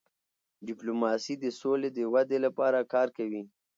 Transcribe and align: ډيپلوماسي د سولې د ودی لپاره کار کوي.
ډيپلوماسي 0.67 1.33
د 1.43 1.45
سولې 1.61 1.89
د 1.93 1.99
ودی 2.13 2.39
لپاره 2.45 2.89
کار 2.93 3.07
کوي. 3.17 3.41